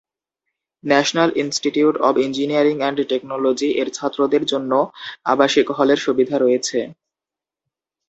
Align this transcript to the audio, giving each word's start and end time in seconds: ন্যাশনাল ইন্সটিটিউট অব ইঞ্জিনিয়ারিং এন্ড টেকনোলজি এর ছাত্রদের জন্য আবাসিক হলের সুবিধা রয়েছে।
ন্যাশনাল 0.83 1.29
ইন্সটিটিউট 1.35 1.95
অব 2.07 2.13
ইঞ্জিনিয়ারিং 2.25 2.75
এন্ড 2.87 2.99
টেকনোলজি 3.11 3.69
এর 3.81 3.89
ছাত্রদের 3.93 4.43
জন্য 4.51 4.71
আবাসিক 5.25 5.67
হলের 5.77 5.99
সুবিধা 6.05 6.35
রয়েছে। 6.39 6.79